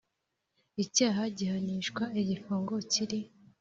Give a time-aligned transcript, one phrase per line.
[0.83, 3.19] Icyaha gihanishwa igifungo kiri